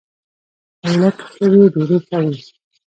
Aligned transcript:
اوړه 0.85 1.09
که 1.17 1.25
ښه 1.33 1.45
وي، 1.51 1.63
ډوډۍ 1.73 1.97
ښه 2.07 2.17
وي 2.25 2.39